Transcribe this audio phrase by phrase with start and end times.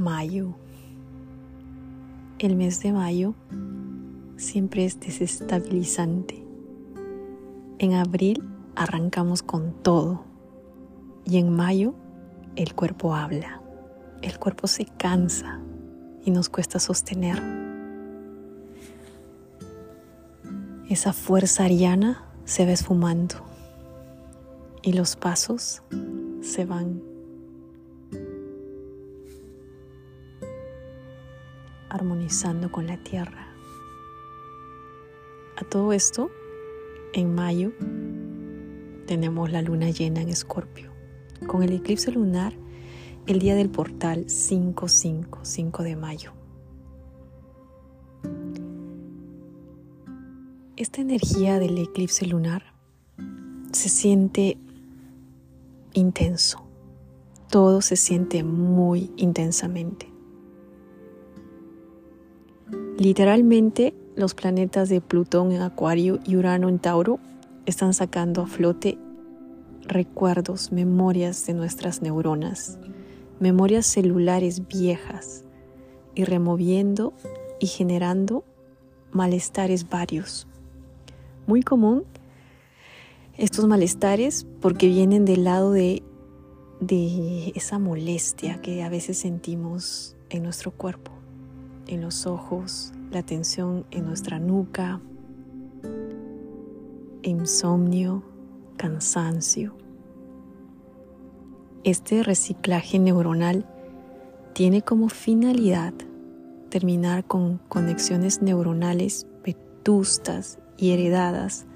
[0.00, 0.54] Mayo.
[2.38, 3.34] El mes de mayo
[4.38, 6.42] siempre es desestabilizante.
[7.78, 8.42] En abril
[8.76, 10.24] arrancamos con todo
[11.26, 11.94] y en mayo
[12.56, 13.60] el cuerpo habla,
[14.22, 15.60] el cuerpo se cansa
[16.24, 17.42] y nos cuesta sostener.
[20.88, 23.34] Esa fuerza ariana se va esfumando
[24.82, 25.82] y los pasos
[26.40, 27.09] se van
[31.90, 33.48] armonizando con la tierra.
[35.56, 36.30] A todo esto,
[37.12, 37.72] en mayo
[39.06, 40.90] tenemos la luna llena en Escorpio,
[41.46, 42.54] con el eclipse lunar
[43.26, 46.32] el día del portal 555 de mayo.
[50.76, 52.72] Esta energía del eclipse lunar
[53.72, 54.56] se siente
[55.92, 56.64] intenso,
[57.50, 60.09] todo se siente muy intensamente.
[63.00, 67.18] Literalmente, los planetas de Plutón en Acuario y Urano en Tauro
[67.64, 68.98] están sacando a flote
[69.84, 72.78] recuerdos, memorias de nuestras neuronas,
[73.38, 75.44] memorias celulares viejas
[76.14, 77.14] y removiendo
[77.58, 78.44] y generando
[79.12, 80.46] malestares varios.
[81.46, 82.04] Muy común
[83.38, 86.02] estos malestares porque vienen del lado de,
[86.80, 91.19] de esa molestia que a veces sentimos en nuestro cuerpo
[91.90, 95.00] en los ojos, la tensión en nuestra nuca,
[97.22, 98.22] insomnio,
[98.76, 99.74] cansancio.
[101.82, 103.66] Este reciclaje neuronal
[104.52, 105.92] tiene como finalidad
[106.68, 111.66] terminar con conexiones neuronales vetustas y heredadas,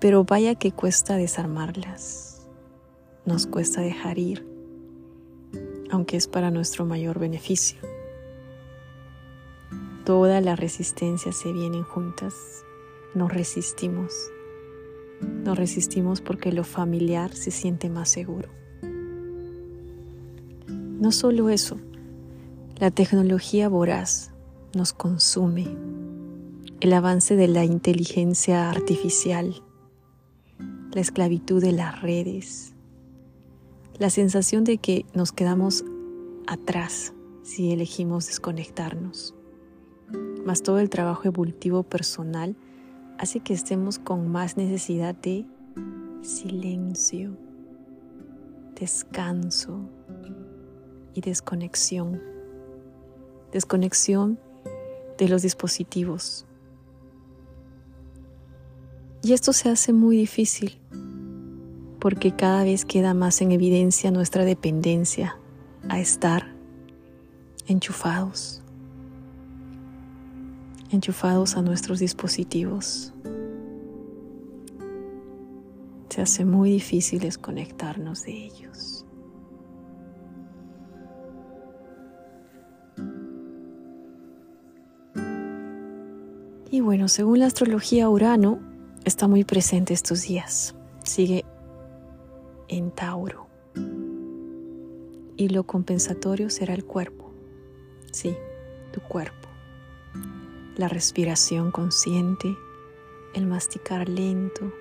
[0.00, 2.48] pero vaya que cuesta desarmarlas,
[3.26, 4.48] nos cuesta dejar ir,
[5.90, 7.97] aunque es para nuestro mayor beneficio
[10.08, 12.64] toda la resistencia se vienen juntas.
[13.14, 14.14] Nos resistimos.
[15.44, 18.48] Nos resistimos porque lo familiar se siente más seguro.
[20.66, 21.76] No solo eso,
[22.78, 24.30] la tecnología voraz
[24.74, 25.76] nos consume.
[26.80, 29.62] El avance de la inteligencia artificial,
[30.90, 32.72] la esclavitud de las redes,
[33.98, 35.84] la sensación de que nos quedamos
[36.46, 39.34] atrás si elegimos desconectarnos
[40.48, 42.56] más todo el trabajo evolutivo personal
[43.18, 45.44] hace que estemos con más necesidad de
[46.22, 47.36] silencio,
[48.74, 49.78] descanso
[51.12, 52.22] y desconexión.
[53.52, 54.38] Desconexión
[55.18, 56.46] de los dispositivos.
[59.22, 60.78] Y esto se hace muy difícil
[62.00, 65.38] porque cada vez queda más en evidencia nuestra dependencia
[65.90, 66.54] a estar
[67.66, 68.62] enchufados
[70.90, 73.12] enchufados a nuestros dispositivos.
[76.08, 79.04] Se hace muy difícil desconectarnos de ellos.
[86.70, 88.58] Y bueno, según la astrología, Urano
[89.04, 90.74] está muy presente estos días.
[91.04, 91.44] Sigue
[92.68, 93.46] en Tauro.
[95.36, 97.32] Y lo compensatorio será el cuerpo.
[98.12, 98.34] Sí,
[98.92, 99.47] tu cuerpo
[100.78, 102.56] la respiración consciente,
[103.34, 104.72] el masticar lento,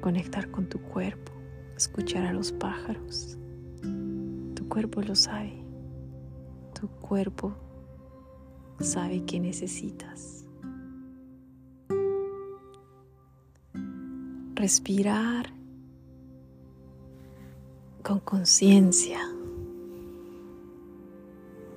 [0.00, 1.32] conectar con tu cuerpo,
[1.76, 3.36] escuchar a los pájaros.
[4.54, 5.64] Tu cuerpo lo sabe.
[6.80, 7.56] Tu cuerpo
[8.78, 10.46] sabe que necesitas.
[14.54, 15.52] Respirar
[18.04, 19.18] con conciencia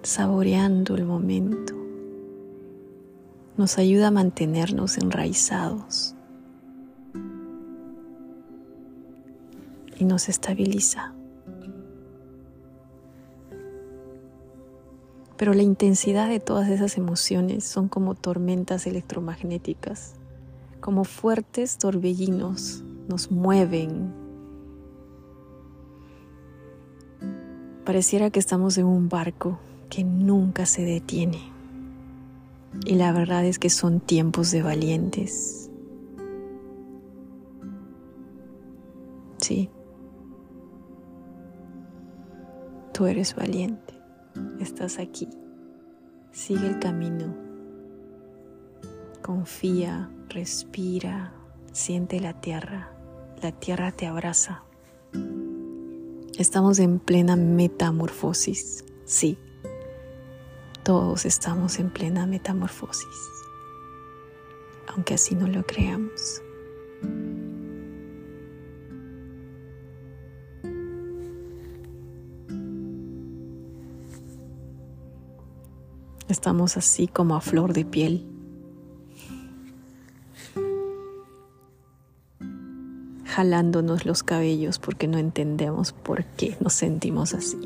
[0.03, 1.73] saboreando el momento,
[3.57, 6.15] nos ayuda a mantenernos enraizados.
[9.97, 11.13] Y nos estabiliza.
[15.38, 20.15] Pero la intensidad de todas esas emociones son como tormentas electromagnéticas,
[20.81, 24.23] como fuertes torbellinos, nos mueven,
[27.85, 29.59] Pareciera que estamos en un barco
[29.94, 31.40] que nunca se detiene.
[32.86, 35.69] Y la verdad es que son tiempos de valientes.
[39.38, 39.69] Sí.
[42.92, 43.94] Tú eres valiente.
[44.60, 45.30] Estás aquí.
[46.31, 47.36] Sigue el camino.
[49.22, 51.34] Confía, respira,
[51.72, 52.90] siente la tierra.
[53.44, 54.63] La tierra te abraza.
[56.40, 59.38] Estamos en plena metamorfosis, sí.
[60.83, 63.07] Todos estamos en plena metamorfosis,
[64.88, 66.41] aunque así no lo creamos.
[76.27, 78.27] Estamos así como a flor de piel.
[83.33, 87.57] jalándonos los cabellos porque no entendemos por qué nos sentimos así.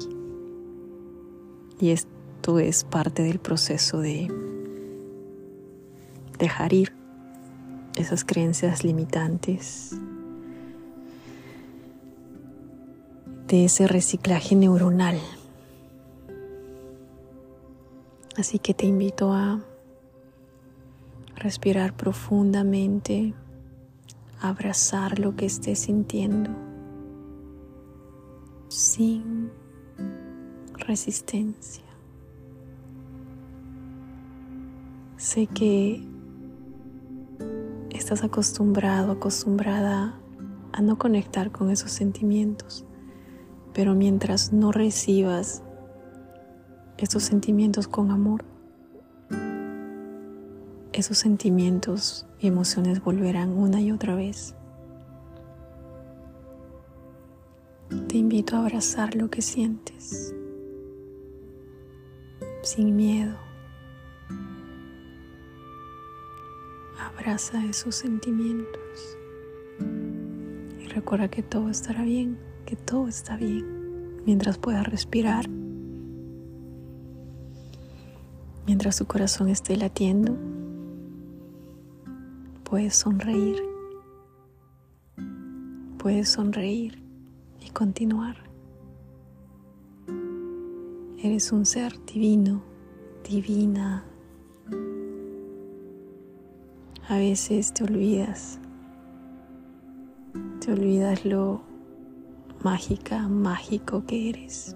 [1.82, 1.90] Y
[2.38, 4.32] esto es parte del proceso de
[6.38, 6.94] dejar ir
[7.96, 9.98] esas creencias limitantes,
[13.48, 15.20] de ese reciclaje neuronal.
[18.38, 19.60] Así que te invito a
[21.38, 23.34] respirar profundamente
[24.42, 26.52] abrazar lo que estés sintiendo
[28.68, 29.50] sin
[30.76, 31.87] resistencia.
[35.18, 36.08] Sé que
[37.90, 40.22] estás acostumbrado, acostumbrada
[40.74, 42.86] a no conectar con esos sentimientos,
[43.74, 45.64] pero mientras no recibas
[47.00, 48.46] esos sentimientos con amor,
[50.94, 54.54] esos sentimientos y emociones volverán una y otra vez.
[58.08, 60.36] Te invito a abrazar lo que sientes,
[62.62, 63.47] sin miedo.
[67.28, 69.18] Abraza esos sentimientos
[70.80, 75.50] y recuerda que todo estará bien, que todo está bien, mientras puedas respirar,
[78.66, 80.38] mientras tu corazón esté latiendo
[82.64, 83.62] puedes sonreír,
[85.98, 87.04] puedes sonreír
[87.60, 88.38] y continuar.
[91.22, 92.64] Eres un ser divino,
[93.30, 94.06] divina.
[97.10, 98.60] A veces te olvidas,
[100.60, 101.62] te olvidas lo
[102.62, 104.76] mágica, mágico que eres.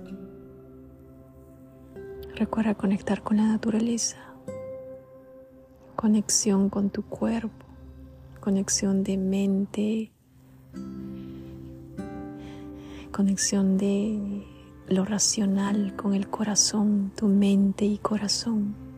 [2.34, 4.16] Recuerda conectar con la naturaleza,
[5.98, 7.66] conexión con tu cuerpo,
[8.40, 10.14] conexión de mente,
[13.12, 14.48] conexión de
[14.88, 18.91] lo racional con el corazón, tu mente y corazón,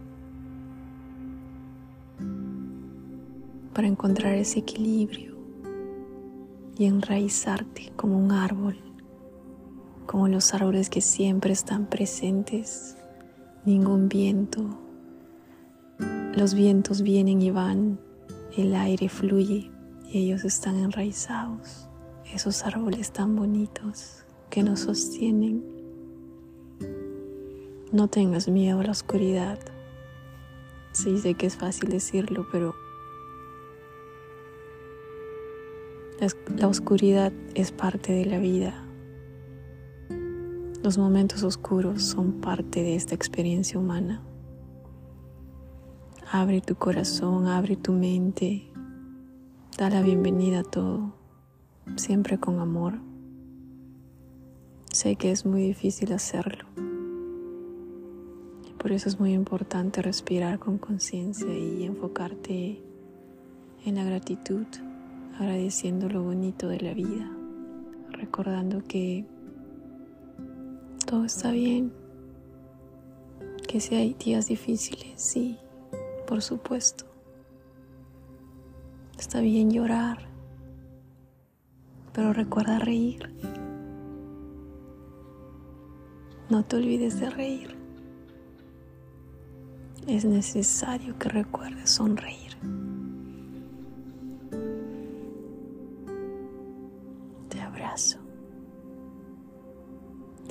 [3.73, 5.37] para encontrar ese equilibrio
[6.77, 8.77] y enraizarte como un árbol,
[10.05, 12.97] como los árboles que siempre están presentes,
[13.65, 14.79] ningún viento,
[16.35, 17.99] los vientos vienen y van,
[18.57, 19.69] el aire fluye
[20.07, 21.87] y ellos están enraizados,
[22.33, 25.63] esos árboles tan bonitos que nos sostienen.
[27.91, 29.59] No tengas miedo a la oscuridad.
[30.91, 32.72] Sí, sé que es fácil decirlo, pero
[36.55, 38.73] la oscuridad es parte de la vida.
[40.81, 44.21] Los momentos oscuros son parte de esta experiencia humana.
[46.31, 48.71] Abre tu corazón, abre tu mente,
[49.77, 51.13] da la bienvenida a todo,
[51.95, 52.99] siempre con amor.
[54.91, 56.65] Sé que es muy difícil hacerlo.
[58.77, 62.81] Por eso es muy importante respirar con conciencia y enfocarte
[63.85, 64.65] en la gratitud,
[65.39, 67.29] agradeciendo lo bonito de la vida,
[68.09, 69.25] recordando que
[71.05, 71.91] todo está bien,
[73.67, 75.57] que si hay días difíciles, sí,
[76.27, 77.05] por supuesto.
[79.17, 80.19] Está bien llorar,
[82.13, 83.33] pero recuerda reír.
[86.49, 87.75] No te olvides de reír.
[90.07, 92.57] Es necesario que recuerdes sonreír.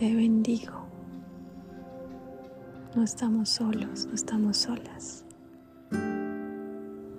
[0.02, 0.84] te bendigo.
[2.96, 5.24] No estamos solos, no estamos solas.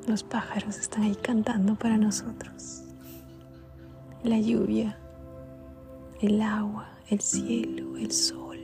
[0.06, 2.84] Los pájaros están ahí cantando para nosotros.
[4.25, 5.00] La lluvia,
[6.20, 8.60] el agua, el cielo, el sol.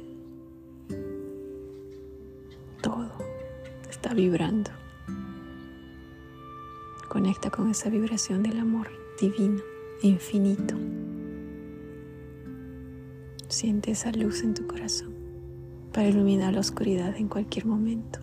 [2.82, 3.14] Todo
[3.90, 4.72] está vibrando.
[7.08, 9.62] Conecta con esa vibración del amor divino,
[10.02, 10.76] infinito.
[13.50, 15.16] Siente esa luz en tu corazón
[15.92, 18.20] para iluminar la oscuridad en cualquier momento.